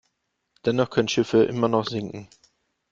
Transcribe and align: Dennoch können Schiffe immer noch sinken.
Dennoch 0.65 0.89
können 0.89 1.09
Schiffe 1.09 1.43
immer 1.43 1.67
noch 1.67 1.85
sinken. 1.85 2.27